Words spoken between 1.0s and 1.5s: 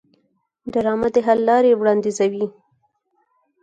د حل